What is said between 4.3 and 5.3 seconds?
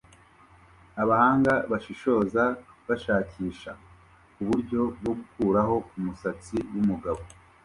uburyo bwo